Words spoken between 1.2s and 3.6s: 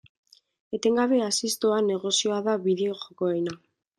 haziz doan negozioa da bideo-jokoena.